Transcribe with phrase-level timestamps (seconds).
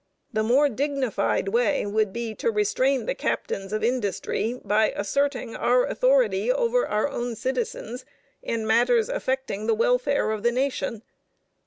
[0.33, 5.85] The more dignified way would be to restrain the captains of industry, by asserting our
[5.85, 8.03] authority over our own citizens
[8.41, 11.03] in matters affecting the welfare of the nation.